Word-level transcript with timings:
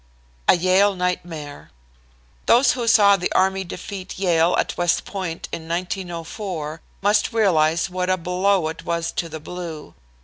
A 0.47 0.57
YALE 0.57 0.95
NIGHTMARE 0.95 1.69
Those 2.47 2.71
who 2.71 2.87
saw 2.87 3.15
the 3.17 3.31
Army 3.33 3.63
defeat 3.63 4.17
Yale 4.17 4.55
at 4.57 4.75
West 4.75 5.05
Point 5.05 5.47
in 5.51 5.67
1904 5.67 6.81
must 7.03 7.31
realize 7.33 7.87
what 7.87 8.09
a 8.09 8.17
blow 8.17 8.67
it 8.69 8.83
was 8.83 9.11
to 9.11 9.29
the 9.29 9.39
Blue. 9.39 9.93